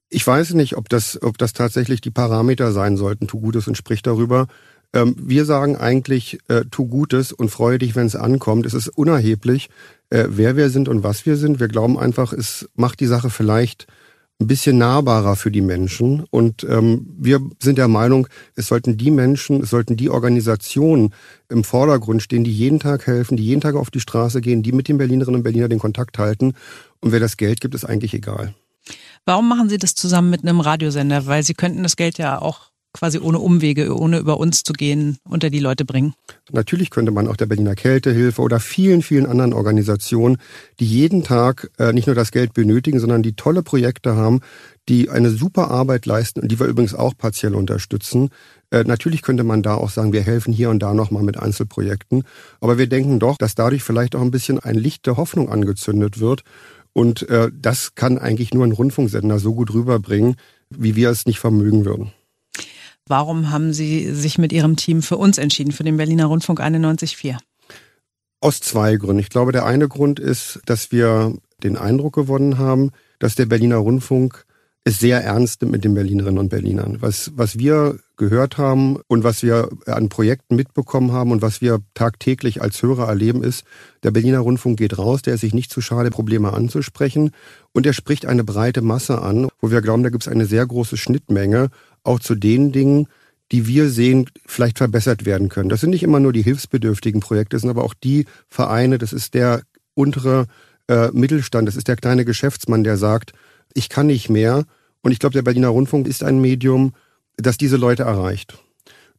Ich 0.08 0.26
weiß 0.26 0.54
nicht, 0.54 0.78
ob 0.78 0.88
das, 0.88 1.22
ob 1.22 1.36
das 1.36 1.52
tatsächlich 1.52 2.00
die 2.00 2.10
Parameter 2.10 2.72
sein 2.72 2.96
sollten, 2.96 3.28
tu 3.28 3.38
Gutes 3.38 3.68
und 3.68 3.76
sprich 3.76 4.00
darüber. 4.00 4.46
Ähm, 4.94 5.14
wir 5.18 5.44
sagen 5.44 5.76
eigentlich, 5.76 6.38
äh, 6.48 6.64
tu 6.70 6.86
Gutes 6.86 7.32
und 7.32 7.50
freue 7.50 7.78
dich, 7.78 7.94
wenn 7.94 8.06
es 8.06 8.16
ankommt. 8.16 8.64
Es 8.64 8.72
ist 8.72 8.88
unerheblich, 8.88 9.68
äh, 10.10 10.26
wer 10.28 10.56
wir 10.56 10.70
sind 10.70 10.88
und 10.88 11.02
was 11.02 11.26
wir 11.26 11.36
sind. 11.36 11.60
Wir 11.60 11.68
glauben 11.68 11.98
einfach, 11.98 12.32
es 12.32 12.68
macht 12.74 13.00
die 13.00 13.06
Sache 13.06 13.30
vielleicht 13.30 13.86
ein 14.40 14.46
bisschen 14.46 14.78
nahbarer 14.78 15.36
für 15.36 15.50
die 15.50 15.60
Menschen. 15.60 16.24
Und 16.30 16.64
ähm, 16.64 17.06
wir 17.18 17.40
sind 17.62 17.76
der 17.76 17.88
Meinung, 17.88 18.26
es 18.56 18.68
sollten 18.68 18.96
die 18.96 19.10
Menschen, 19.10 19.62
es 19.62 19.70
sollten 19.70 19.96
die 19.96 20.08
Organisationen 20.08 21.12
im 21.48 21.62
Vordergrund 21.62 22.22
stehen, 22.22 22.42
die 22.42 22.52
jeden 22.52 22.80
Tag 22.80 23.06
helfen, 23.06 23.36
die 23.36 23.44
jeden 23.44 23.60
Tag 23.60 23.74
auf 23.74 23.90
die 23.90 24.00
Straße 24.00 24.40
gehen, 24.40 24.62
die 24.62 24.72
mit 24.72 24.88
den 24.88 24.98
Berlinerinnen 24.98 25.40
und 25.40 25.42
Berlinern 25.42 25.70
den 25.70 25.78
Kontakt 25.78 26.18
halten. 26.18 26.54
Und 27.00 27.12
wer 27.12 27.20
das 27.20 27.36
Geld 27.36 27.60
gibt, 27.60 27.74
ist 27.74 27.84
eigentlich 27.84 28.14
egal. 28.14 28.54
Warum 29.26 29.48
machen 29.48 29.68
Sie 29.68 29.76
das 29.76 29.94
zusammen 29.94 30.30
mit 30.30 30.42
einem 30.42 30.60
Radiosender? 30.60 31.26
Weil 31.26 31.42
Sie 31.42 31.54
könnten 31.54 31.82
das 31.82 31.96
Geld 31.96 32.16
ja 32.16 32.40
auch 32.40 32.69
quasi 32.92 33.18
ohne 33.18 33.38
Umwege, 33.38 33.96
ohne 33.96 34.18
über 34.18 34.38
uns 34.38 34.62
zu 34.62 34.72
gehen, 34.72 35.18
unter 35.28 35.50
die 35.50 35.58
Leute 35.58 35.84
bringen? 35.84 36.14
Natürlich 36.50 36.90
könnte 36.90 37.12
man 37.12 37.28
auch 37.28 37.36
der 37.36 37.46
Berliner 37.46 37.74
Kältehilfe 37.74 38.42
oder 38.42 38.60
vielen, 38.60 39.02
vielen 39.02 39.26
anderen 39.26 39.52
Organisationen, 39.52 40.38
die 40.80 40.86
jeden 40.86 41.22
Tag 41.22 41.70
äh, 41.78 41.92
nicht 41.92 42.06
nur 42.06 42.16
das 42.16 42.32
Geld 42.32 42.52
benötigen, 42.52 42.98
sondern 42.98 43.22
die 43.22 43.34
tolle 43.34 43.62
Projekte 43.62 44.16
haben, 44.16 44.40
die 44.88 45.08
eine 45.08 45.30
super 45.30 45.70
Arbeit 45.70 46.06
leisten 46.06 46.40
und 46.40 46.50
die 46.50 46.58
wir 46.58 46.66
übrigens 46.66 46.94
auch 46.94 47.14
partiell 47.16 47.54
unterstützen. 47.54 48.30
Äh, 48.70 48.84
natürlich 48.84 49.22
könnte 49.22 49.44
man 49.44 49.62
da 49.62 49.74
auch 49.74 49.90
sagen, 49.90 50.12
wir 50.12 50.22
helfen 50.22 50.52
hier 50.52 50.70
und 50.70 50.80
da 50.80 50.94
nochmal 50.94 51.22
mit 51.22 51.38
Einzelprojekten. 51.38 52.24
Aber 52.60 52.78
wir 52.78 52.88
denken 52.88 53.20
doch, 53.20 53.36
dass 53.36 53.54
dadurch 53.54 53.82
vielleicht 53.82 54.16
auch 54.16 54.22
ein 54.22 54.32
bisschen 54.32 54.58
ein 54.58 54.74
Licht 54.74 55.06
der 55.06 55.16
Hoffnung 55.16 55.48
angezündet 55.48 56.18
wird. 56.18 56.42
Und 56.92 57.28
äh, 57.28 57.50
das 57.54 57.94
kann 57.94 58.18
eigentlich 58.18 58.52
nur 58.52 58.66
ein 58.66 58.72
Rundfunksender 58.72 59.38
so 59.38 59.54
gut 59.54 59.72
rüberbringen, 59.72 60.34
wie 60.70 60.96
wir 60.96 61.10
es 61.10 61.26
nicht 61.26 61.38
vermögen 61.38 61.84
würden. 61.84 62.12
Warum 63.10 63.50
haben 63.50 63.72
Sie 63.72 64.14
sich 64.14 64.38
mit 64.38 64.52
Ihrem 64.52 64.76
Team 64.76 65.02
für 65.02 65.16
uns 65.16 65.36
entschieden, 65.36 65.72
für 65.72 65.82
den 65.82 65.96
Berliner 65.96 66.26
Rundfunk 66.26 66.60
91.4? 66.60 67.38
Aus 68.40 68.60
zwei 68.60 68.94
Gründen. 68.94 69.18
Ich 69.18 69.30
glaube, 69.30 69.50
der 69.50 69.66
eine 69.66 69.88
Grund 69.88 70.20
ist, 70.20 70.60
dass 70.64 70.92
wir 70.92 71.34
den 71.64 71.76
Eindruck 71.76 72.14
gewonnen 72.14 72.56
haben, 72.56 72.92
dass 73.18 73.34
der 73.34 73.46
Berliner 73.46 73.78
Rundfunk 73.78 74.46
es 74.84 74.98
sehr 74.98 75.22
ernst 75.22 75.60
nimmt 75.60 75.72
mit 75.72 75.84
den 75.84 75.94
Berlinerinnen 75.94 76.38
und 76.38 76.48
Berlinern. 76.48 76.98
Was, 77.00 77.32
was 77.34 77.58
wir 77.58 77.98
gehört 78.16 78.56
haben 78.56 78.98
und 79.08 79.24
was 79.24 79.42
wir 79.42 79.68
an 79.86 80.08
Projekten 80.08 80.56
mitbekommen 80.56 81.12
haben 81.12 81.32
und 81.32 81.42
was 81.42 81.60
wir 81.60 81.80
tagtäglich 81.94 82.62
als 82.62 82.82
Hörer 82.82 83.06
erleben, 83.06 83.44
ist, 83.44 83.64
der 84.02 84.10
Berliner 84.10 84.38
Rundfunk 84.40 84.78
geht 84.78 84.96
raus, 84.96 85.20
der 85.22 85.34
ist 85.34 85.42
sich 85.42 85.52
nicht 85.52 85.70
zu 85.70 85.82
schade, 85.82 86.10
Probleme 86.10 86.52
anzusprechen 86.54 87.32
und 87.72 87.84
er 87.84 87.92
spricht 87.92 88.24
eine 88.24 88.42
breite 88.42 88.80
Masse 88.80 89.20
an, 89.20 89.48
wo 89.60 89.70
wir 89.70 89.82
glauben, 89.82 90.02
da 90.02 90.08
gibt 90.08 90.24
es 90.24 90.28
eine 90.32 90.46
sehr 90.46 90.66
große 90.66 90.96
Schnittmenge 90.96 91.68
auch 92.02 92.20
zu 92.20 92.34
den 92.34 92.72
Dingen, 92.72 93.06
die 93.52 93.66
wir 93.66 93.90
sehen, 93.90 94.30
vielleicht 94.46 94.78
verbessert 94.78 95.26
werden 95.26 95.48
können. 95.48 95.68
Das 95.68 95.80
sind 95.80 95.90
nicht 95.90 96.02
immer 96.02 96.20
nur 96.20 96.32
die 96.32 96.42
hilfsbedürftigen 96.42 97.20
Projekte, 97.20 97.56
das 97.56 97.62
sind 97.62 97.70
aber 97.70 97.84
auch 97.84 97.94
die 97.94 98.24
Vereine, 98.48 98.96
das 98.96 99.12
ist 99.12 99.34
der 99.34 99.62
untere 99.94 100.46
äh, 100.88 101.08
Mittelstand, 101.12 101.68
das 101.68 101.76
ist 101.76 101.88
der 101.88 101.96
kleine 101.96 102.24
Geschäftsmann, 102.24 102.84
der 102.84 102.96
sagt, 102.96 103.32
ich 103.74 103.88
kann 103.88 104.06
nicht 104.06 104.30
mehr. 104.30 104.64
Und 105.02 105.12
ich 105.12 105.18
glaube, 105.18 105.32
der 105.32 105.42
Berliner 105.42 105.68
Rundfunk 105.68 106.06
ist 106.06 106.22
ein 106.22 106.40
Medium, 106.40 106.92
das 107.36 107.58
diese 107.58 107.76
Leute 107.76 108.02
erreicht. 108.02 108.58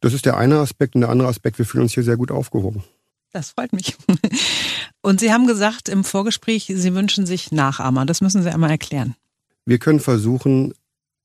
Das 0.00 0.12
ist 0.12 0.26
der 0.26 0.36
eine 0.36 0.58
Aspekt. 0.58 0.94
Und 0.94 1.00
der 1.02 1.10
andere 1.10 1.28
Aspekt, 1.28 1.58
wir 1.58 1.66
fühlen 1.66 1.82
uns 1.82 1.94
hier 1.94 2.02
sehr 2.02 2.16
gut 2.16 2.30
aufgehoben. 2.30 2.84
Das 3.32 3.50
freut 3.50 3.72
mich. 3.72 3.96
Und 5.00 5.20
Sie 5.20 5.32
haben 5.32 5.46
gesagt 5.46 5.88
im 5.88 6.04
Vorgespräch, 6.04 6.70
Sie 6.72 6.94
wünschen 6.94 7.26
sich 7.26 7.50
Nachahmer. 7.50 8.04
Das 8.06 8.20
müssen 8.20 8.42
Sie 8.42 8.52
einmal 8.52 8.70
erklären. 8.70 9.14
Wir 9.64 9.78
können 9.78 10.00
versuchen, 10.00 10.74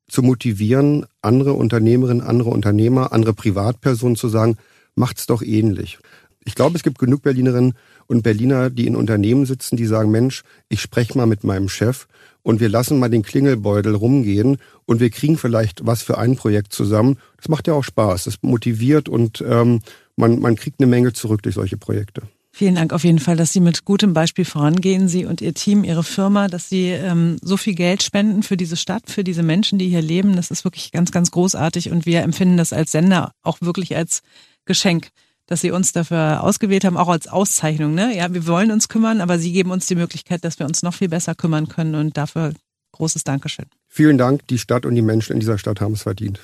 zu 0.09 0.21
motivieren, 0.21 1.05
andere 1.21 1.53
Unternehmerinnen, 1.53 2.25
andere 2.25 2.49
Unternehmer, 2.49 3.11
andere 3.11 3.33
Privatpersonen 3.33 4.15
zu 4.15 4.29
sagen, 4.29 4.57
macht's 4.95 5.25
doch 5.25 5.41
ähnlich. 5.41 5.99
Ich 6.47 6.55
glaube, 6.55 6.77
es 6.77 6.83
gibt 6.83 6.97
genug 6.97 7.23
Berlinerinnen 7.23 7.73
und 8.07 8.23
Berliner, 8.23 8.69
die 8.69 8.87
in 8.87 8.95
Unternehmen 8.95 9.45
sitzen, 9.45 9.75
die 9.75 9.85
sagen, 9.85 10.11
Mensch, 10.11 10.43
ich 10.69 10.79
spreche 10.79 11.17
mal 11.17 11.25
mit 11.25 11.43
meinem 11.43 11.67
Chef 11.67 12.07
und 12.41 12.61
wir 12.61 12.69
lassen 12.69 12.99
mal 12.99 13.09
den 13.09 13.21
Klingelbeutel 13.21 13.93
rumgehen 13.93 14.57
und 14.85 15.01
wir 15.01 15.09
kriegen 15.09 15.37
vielleicht 15.37 15.85
was 15.85 16.03
für 16.03 16.17
ein 16.17 16.37
Projekt 16.37 16.71
zusammen. 16.71 17.17
Das 17.35 17.49
macht 17.49 17.67
ja 17.67 17.73
auch 17.73 17.83
Spaß, 17.83 18.23
das 18.23 18.37
motiviert 18.43 19.09
und 19.09 19.43
ähm, 19.45 19.81
man, 20.15 20.39
man 20.39 20.55
kriegt 20.55 20.79
eine 20.79 20.87
Menge 20.87 21.11
zurück 21.11 21.43
durch 21.43 21.55
solche 21.55 21.75
Projekte. 21.75 22.21
Vielen 22.53 22.75
Dank 22.75 22.93
auf 22.93 23.03
jeden 23.03 23.19
Fall, 23.19 23.35
dass 23.35 23.51
Sie 23.51 23.59
mit 23.59 23.83
gutem 23.83 24.13
Beispiel 24.13 24.45
vorangehen, 24.45 25.09
Sie 25.09 25.25
und 25.25 25.41
Ihr 25.41 25.53
Team, 25.53 25.83
Ihre 25.83 26.03
Firma, 26.03 26.47
dass 26.47 26.69
Sie 26.69 26.87
ähm, 26.87 27.35
so 27.41 27.57
viel 27.57 27.75
Geld 27.75 28.03
spenden 28.03 28.41
für 28.41 28.55
diese 28.55 28.77
Stadt, 28.77 29.11
für 29.11 29.25
diese 29.25 29.43
Menschen, 29.43 29.79
die 29.79 29.89
hier 29.89 30.01
leben. 30.01 30.37
Das 30.37 30.49
ist 30.49 30.63
wirklich 30.63 30.93
ganz, 30.93 31.11
ganz 31.11 31.29
großartig 31.31 31.91
und 31.91 32.05
wir 32.05 32.21
empfinden 32.21 32.55
das 32.55 32.71
als 32.71 32.93
Sender 32.93 33.33
auch 33.43 33.57
wirklich 33.59 33.97
als 33.97 34.21
Geschenk, 34.63 35.09
dass 35.47 35.61
Sie 35.61 35.71
uns 35.71 35.93
dafür 35.93 36.43
ausgewählt 36.43 36.85
haben, 36.85 36.97
auch 36.97 37.07
als 37.07 37.27
Auszeichnung. 37.27 37.95
Ne? 37.95 38.15
Ja, 38.15 38.33
wir 38.33 38.45
wollen 38.45 38.71
uns 38.71 38.89
kümmern, 38.89 39.21
aber 39.21 39.39
Sie 39.39 39.51
geben 39.51 39.71
uns 39.71 39.87
die 39.87 39.95
Möglichkeit, 39.95 40.43
dass 40.43 40.59
wir 40.59 40.65
uns 40.65 40.83
noch 40.83 40.93
viel 40.93 41.09
besser 41.09 41.35
kümmern 41.35 41.67
können 41.67 41.95
und 41.95 42.15
dafür 42.17 42.53
großes 42.91 43.23
Dankeschön. 43.23 43.65
Vielen 43.87 44.17
Dank, 44.17 44.45
die 44.47 44.57
Stadt 44.57 44.85
und 44.85 44.95
die 44.95 45.01
Menschen 45.01 45.33
in 45.33 45.39
dieser 45.39 45.57
Stadt 45.57 45.81
haben 45.81 45.93
es 45.93 46.03
verdient. 46.03 46.39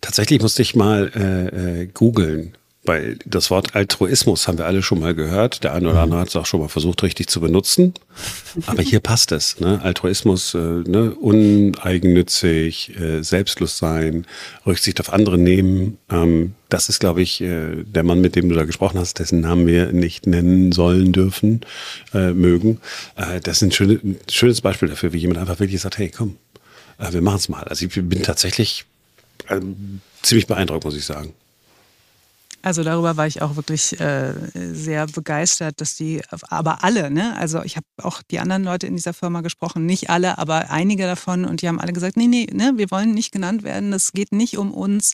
Tatsächlich 0.00 0.40
musste 0.40 0.62
ich 0.62 0.74
mal 0.74 1.10
äh, 1.14 1.82
äh, 1.82 1.86
googeln 1.86 2.56
weil 2.86 3.18
das 3.24 3.50
Wort 3.50 3.74
Altruismus 3.74 4.48
haben 4.48 4.58
wir 4.58 4.66
alle 4.66 4.82
schon 4.82 5.00
mal 5.00 5.14
gehört. 5.14 5.64
Der 5.64 5.74
eine 5.74 5.90
oder 5.90 6.00
andere 6.00 6.20
hat 6.20 6.28
es 6.28 6.36
auch 6.36 6.46
schon 6.46 6.60
mal 6.60 6.68
versucht, 6.68 7.02
richtig 7.02 7.28
zu 7.28 7.40
benutzen. 7.40 7.94
Aber 8.66 8.82
hier 8.82 9.00
passt 9.00 9.32
es. 9.32 9.60
Ne? 9.60 9.80
Altruismus, 9.82 10.54
äh, 10.54 10.58
ne? 10.58 11.14
uneigennützig, 11.14 12.98
äh, 12.98 13.22
selbstlos 13.22 13.78
sein, 13.78 14.26
Rücksicht 14.64 15.00
auf 15.00 15.12
andere 15.12 15.38
nehmen. 15.38 15.98
Ähm, 16.10 16.54
das 16.68 16.88
ist, 16.88 17.00
glaube 17.00 17.22
ich, 17.22 17.40
äh, 17.40 17.84
der 17.84 18.02
Mann, 18.02 18.20
mit 18.20 18.36
dem 18.36 18.48
du 18.48 18.54
da 18.54 18.64
gesprochen 18.64 18.98
hast, 18.98 19.18
dessen 19.18 19.40
Namen 19.40 19.66
wir 19.66 19.92
nicht 19.92 20.26
nennen 20.26 20.72
sollen 20.72 21.12
dürfen, 21.12 21.60
äh, 22.14 22.32
mögen. 22.32 22.80
Äh, 23.16 23.40
das 23.40 23.58
ist 23.58 23.62
ein, 23.62 23.72
schöne, 23.72 24.00
schönes 24.30 24.60
Beispiel 24.60 24.88
dafür, 24.88 25.12
wie 25.12 25.18
jemand 25.18 25.38
einfach 25.38 25.60
wirklich 25.60 25.80
sagt, 25.80 25.98
hey, 25.98 26.10
komm, 26.14 26.36
äh, 26.98 27.12
wir 27.12 27.22
machen 27.22 27.36
es 27.36 27.48
mal. 27.48 27.64
Also 27.64 27.86
ich 27.86 27.92
bin 27.94 28.22
tatsächlich 28.22 28.84
äh, 29.48 29.60
ziemlich 30.22 30.46
beeindruckt, 30.46 30.84
muss 30.84 30.96
ich 30.96 31.04
sagen. 31.04 31.32
Also 32.62 32.82
darüber 32.82 33.16
war 33.16 33.28
ich 33.28 33.42
auch 33.42 33.54
wirklich 33.54 34.00
äh, 34.00 34.34
sehr 34.54 35.06
begeistert, 35.06 35.80
dass 35.80 35.94
die, 35.94 36.20
aber 36.48 36.82
alle, 36.82 37.10
ne? 37.12 37.36
Also 37.36 37.62
ich 37.62 37.76
habe 37.76 37.86
auch 38.02 38.22
die 38.22 38.40
anderen 38.40 38.64
Leute 38.64 38.88
in 38.88 38.96
dieser 38.96 39.14
Firma 39.14 39.40
gesprochen, 39.40 39.86
nicht 39.86 40.10
alle, 40.10 40.38
aber 40.38 40.70
einige 40.70 41.04
davon 41.04 41.44
und 41.44 41.62
die 41.62 41.68
haben 41.68 41.78
alle 41.78 41.92
gesagt, 41.92 42.16
nee, 42.16 42.26
nee, 42.26 42.48
ne, 42.52 42.72
wir 42.74 42.90
wollen 42.90 43.12
nicht 43.12 43.30
genannt 43.30 43.62
werden, 43.62 43.92
das 43.92 44.12
geht 44.12 44.32
nicht 44.32 44.58
um 44.58 44.74
uns. 44.74 45.12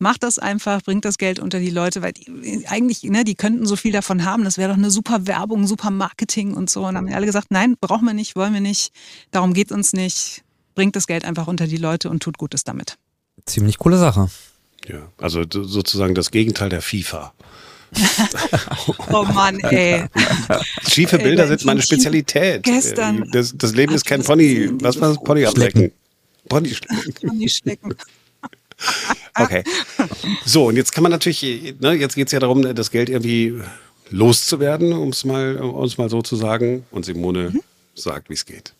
Macht 0.00 0.24
das 0.24 0.40
einfach, 0.40 0.82
bringt 0.82 1.04
das 1.04 1.18
Geld 1.18 1.38
unter 1.38 1.60
die 1.60 1.70
Leute, 1.70 2.02
weil 2.02 2.12
die, 2.12 2.66
eigentlich, 2.66 3.04
ne, 3.04 3.22
die 3.22 3.36
könnten 3.36 3.64
so 3.66 3.76
viel 3.76 3.92
davon 3.92 4.24
haben, 4.24 4.42
das 4.42 4.58
wäre 4.58 4.70
doch 4.70 4.78
eine 4.78 4.90
super 4.90 5.26
Werbung, 5.28 5.68
super 5.68 5.90
Marketing 5.90 6.54
und 6.54 6.68
so. 6.68 6.84
Und 6.84 6.96
haben 6.96 7.12
alle 7.12 7.26
gesagt, 7.26 7.48
nein, 7.50 7.76
brauchen 7.80 8.06
wir 8.06 8.14
nicht, 8.14 8.34
wollen 8.34 8.54
wir 8.54 8.60
nicht, 8.60 8.92
darum 9.30 9.54
geht 9.54 9.70
uns 9.70 9.92
nicht, 9.92 10.42
bringt 10.74 10.96
das 10.96 11.06
Geld 11.06 11.24
einfach 11.24 11.46
unter 11.46 11.68
die 11.68 11.76
Leute 11.76 12.10
und 12.10 12.22
tut 12.22 12.38
Gutes 12.38 12.64
damit. 12.64 12.98
Ziemlich 13.46 13.78
coole 13.78 13.98
Sache. 13.98 14.28
Ja, 14.86 15.10
also 15.18 15.42
sozusagen 15.48 16.14
das 16.14 16.30
Gegenteil 16.30 16.68
der 16.68 16.82
FIFA. 16.82 17.32
oh 19.12 19.22
Mann, 19.24 19.58
ey. 19.60 20.04
Schiefe 20.88 21.18
Bilder 21.18 21.44
ey, 21.44 21.48
sind 21.48 21.64
meine 21.64 21.82
Spezialität. 21.82 22.62
Gestern. 22.62 23.28
Das, 23.32 23.54
das 23.56 23.74
Leben 23.74 23.94
ist 23.94 24.04
kein 24.04 24.22
Pony. 24.22 24.68
Was 24.80 25.00
war 25.00 25.08
das? 25.08 25.22
Pony 25.22 25.46
ablecken. 25.46 25.92
Pony 26.48 26.68
schlecken. 26.74 27.28
Pony 27.28 27.48
schlecken. 27.48 27.94
Okay. 29.34 29.64
So, 30.44 30.66
und 30.68 30.76
jetzt 30.76 30.92
kann 30.92 31.02
man 31.02 31.10
natürlich, 31.10 31.74
ne, 31.80 31.94
jetzt 31.94 32.14
geht 32.14 32.28
es 32.28 32.32
ja 32.32 32.38
darum, 32.38 32.62
das 32.74 32.90
Geld 32.90 33.08
irgendwie 33.08 33.60
loszuwerden, 34.10 34.92
um 34.92 35.10
es 35.10 35.24
mal, 35.24 35.54
mal 35.54 36.10
so 36.10 36.22
zu 36.22 36.36
sagen. 36.36 36.86
Und 36.90 37.04
Simone 37.04 37.50
mhm. 37.50 37.60
sagt, 37.94 38.30
wie 38.30 38.34
es 38.34 38.46
geht. 38.46 38.74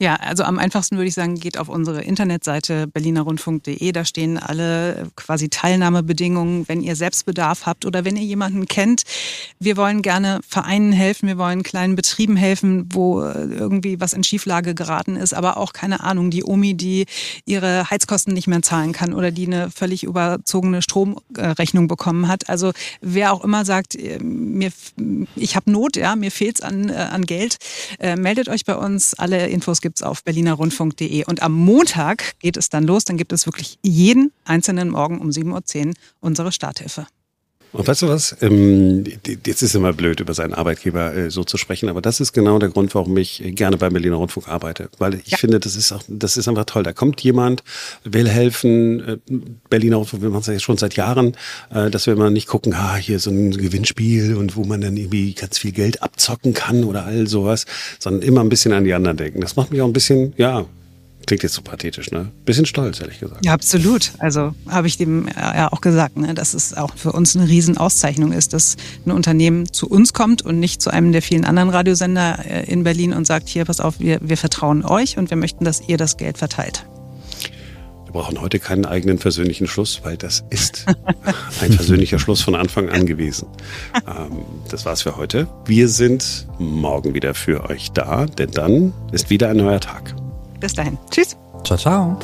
Ja, 0.00 0.14
also 0.14 0.44
am 0.44 0.60
einfachsten 0.60 0.96
würde 0.96 1.08
ich 1.08 1.14
sagen, 1.14 1.34
geht 1.34 1.58
auf 1.58 1.68
unsere 1.68 2.02
Internetseite 2.02 2.86
berlinerrundfunk.de. 2.86 3.90
Da 3.90 4.04
stehen 4.04 4.38
alle 4.38 5.10
quasi 5.16 5.48
Teilnahmebedingungen, 5.48 6.68
wenn 6.68 6.82
ihr 6.82 6.94
Selbstbedarf 6.94 7.66
habt 7.66 7.84
oder 7.84 8.04
wenn 8.04 8.16
ihr 8.16 8.22
jemanden 8.22 8.66
kennt. 8.66 9.02
Wir 9.58 9.76
wollen 9.76 10.02
gerne 10.02 10.38
Vereinen 10.46 10.92
helfen, 10.92 11.26
wir 11.26 11.36
wollen 11.36 11.64
kleinen 11.64 11.96
Betrieben 11.96 12.36
helfen, 12.36 12.88
wo 12.92 13.22
irgendwie 13.22 14.00
was 14.00 14.12
in 14.12 14.22
Schieflage 14.22 14.76
geraten 14.76 15.16
ist, 15.16 15.34
aber 15.34 15.56
auch 15.56 15.72
keine 15.72 16.04
Ahnung, 16.04 16.30
die 16.30 16.44
Omi, 16.44 16.74
die 16.74 17.06
ihre 17.44 17.90
Heizkosten 17.90 18.32
nicht 18.32 18.46
mehr 18.46 18.62
zahlen 18.62 18.92
kann 18.92 19.12
oder 19.12 19.32
die 19.32 19.46
eine 19.46 19.68
völlig 19.68 20.04
überzogene 20.04 20.80
Stromrechnung 20.80 21.88
bekommen 21.88 22.28
hat. 22.28 22.48
Also 22.48 22.70
wer 23.00 23.32
auch 23.32 23.42
immer 23.42 23.64
sagt, 23.64 23.96
äh, 23.96 24.20
mir, 24.20 24.70
ich 25.34 25.56
habe 25.56 25.72
Not, 25.72 25.96
ja, 25.96 26.14
mir 26.14 26.30
fehlt's 26.30 26.60
an, 26.60 26.88
äh, 26.88 26.92
an 26.92 27.26
Geld, 27.26 27.56
äh, 27.98 28.14
meldet 28.14 28.48
euch 28.48 28.64
bei 28.64 28.76
uns. 28.76 29.14
Alle 29.14 29.48
Infos 29.48 29.80
gibt 29.80 29.87
es 29.96 30.02
auf 30.02 30.22
berlinerrundfunk.de. 30.24 31.24
Und 31.24 31.42
am 31.42 31.52
Montag 31.52 32.38
geht 32.40 32.56
es 32.56 32.68
dann 32.68 32.84
los. 32.84 33.04
Dann 33.04 33.16
gibt 33.16 33.32
es 33.32 33.46
wirklich 33.46 33.78
jeden 33.82 34.32
einzelnen 34.44 34.90
Morgen 34.90 35.20
um 35.20 35.30
7.10 35.30 35.86
Uhr 35.88 35.94
unsere 36.20 36.52
Starthilfe. 36.52 37.06
Und 37.72 37.86
weißt 37.86 38.02
du 38.02 38.08
was? 38.08 38.36
Ähm, 38.40 39.04
jetzt 39.44 39.62
ist 39.62 39.74
immer 39.74 39.92
blöd, 39.92 40.20
über 40.20 40.32
seinen 40.32 40.54
Arbeitgeber 40.54 41.14
äh, 41.14 41.30
so 41.30 41.44
zu 41.44 41.58
sprechen, 41.58 41.88
aber 41.88 42.00
das 42.00 42.20
ist 42.20 42.32
genau 42.32 42.58
der 42.58 42.70
Grund, 42.70 42.94
warum 42.94 43.16
ich 43.18 43.42
gerne 43.54 43.76
beim 43.76 43.92
Berliner 43.92 44.16
Rundfunk 44.16 44.48
arbeite. 44.48 44.88
Weil 44.98 45.14
ich 45.14 45.32
ja. 45.32 45.38
finde, 45.38 45.60
das 45.60 45.76
ist 45.76 45.92
auch, 45.92 46.02
das 46.08 46.36
ist 46.36 46.48
einfach 46.48 46.64
toll. 46.64 46.82
Da 46.82 46.92
kommt 46.92 47.20
jemand, 47.20 47.62
will 48.04 48.28
helfen. 48.28 49.00
Äh, 49.00 49.16
Berliner 49.68 49.96
Rundfunk, 49.96 50.22
wir 50.22 50.30
machen 50.30 50.40
es 50.40 50.46
ja 50.46 50.58
schon 50.58 50.78
seit 50.78 50.96
Jahren, 50.96 51.36
äh, 51.70 51.90
dass 51.90 52.06
wir 52.06 52.14
immer 52.14 52.30
nicht 52.30 52.48
gucken, 52.48 52.72
ah, 52.74 52.96
hier 52.96 53.18
so 53.18 53.30
ein 53.30 53.50
Gewinnspiel 53.50 54.36
und 54.36 54.56
wo 54.56 54.64
man 54.64 54.80
dann 54.80 54.96
irgendwie 54.96 55.34
ganz 55.34 55.58
viel 55.58 55.72
Geld 55.72 56.02
abzocken 56.02 56.54
kann 56.54 56.84
oder 56.84 57.04
all 57.04 57.26
sowas, 57.26 57.66
sondern 57.98 58.22
immer 58.22 58.40
ein 58.40 58.48
bisschen 58.48 58.72
an 58.72 58.84
die 58.84 58.94
anderen 58.94 59.16
denken. 59.18 59.40
Das 59.40 59.56
macht 59.56 59.70
mich 59.70 59.82
auch 59.82 59.86
ein 59.86 59.92
bisschen, 59.92 60.32
ja, 60.36 60.64
Klingt 61.28 61.42
jetzt 61.42 61.56
so 61.56 61.60
pathetisch, 61.60 62.10
ne? 62.10 62.32
Bisschen 62.46 62.64
stolz, 62.64 63.00
ehrlich 63.02 63.20
gesagt. 63.20 63.44
Ja, 63.44 63.52
absolut. 63.52 64.12
Also 64.18 64.54
habe 64.66 64.86
ich 64.86 64.96
dem 64.96 65.28
ja 65.36 65.70
auch 65.70 65.82
gesagt, 65.82 66.16
ne, 66.16 66.32
dass 66.32 66.54
es 66.54 66.72
auch 66.72 66.96
für 66.96 67.12
uns 67.12 67.36
eine 67.36 67.46
Riesenauszeichnung 67.46 68.32
ist, 68.32 68.54
dass 68.54 68.78
ein 69.04 69.10
Unternehmen 69.10 69.70
zu 69.70 69.90
uns 69.90 70.14
kommt 70.14 70.40
und 70.40 70.58
nicht 70.58 70.80
zu 70.80 70.88
einem 70.88 71.12
der 71.12 71.20
vielen 71.20 71.44
anderen 71.44 71.68
Radiosender 71.68 72.46
äh, 72.46 72.72
in 72.72 72.82
Berlin 72.82 73.12
und 73.12 73.26
sagt, 73.26 73.50
hier, 73.50 73.66
pass 73.66 73.78
auf, 73.78 74.00
wir, 74.00 74.20
wir 74.22 74.38
vertrauen 74.38 74.86
euch 74.86 75.18
und 75.18 75.28
wir 75.28 75.36
möchten, 75.36 75.66
dass 75.66 75.86
ihr 75.86 75.98
das 75.98 76.16
Geld 76.16 76.38
verteilt. 76.38 76.86
Wir 78.06 78.12
brauchen 78.12 78.40
heute 78.40 78.58
keinen 78.58 78.86
eigenen 78.86 79.18
persönlichen 79.18 79.66
Schluss, 79.66 80.00
weil 80.04 80.16
das 80.16 80.44
ist 80.48 80.86
ein 81.60 81.76
persönlicher 81.76 82.18
Schluss 82.18 82.40
von 82.40 82.54
Anfang 82.54 82.88
an 82.88 83.04
gewesen. 83.04 83.48
Ähm, 84.06 84.44
das 84.70 84.86
war's 84.86 85.02
für 85.02 85.18
heute. 85.18 85.46
Wir 85.66 85.88
sind 85.88 86.46
morgen 86.58 87.12
wieder 87.12 87.34
für 87.34 87.68
euch 87.68 87.90
da, 87.92 88.24
denn 88.24 88.50
dann 88.52 88.94
ist 89.12 89.28
wieder 89.28 89.50
ein 89.50 89.58
neuer 89.58 89.80
Tag. 89.80 90.14
Bis 90.60 90.74
dahin. 90.74 90.98
Tschüss. 91.10 91.36
Ciao, 91.64 91.78
ciao. 91.78 92.18